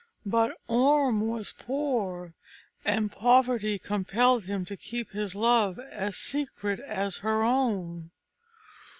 [0.25, 2.33] But Orm was poor,
[2.83, 8.09] and poverty compelled him to keep his love as secret as her own.